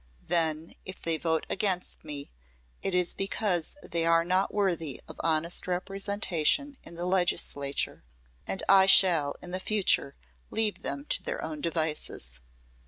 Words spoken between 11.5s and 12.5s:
devices."